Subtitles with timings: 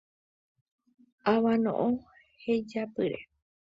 [1.33, 1.93] Avano'õ
[2.43, 3.21] hejapyre.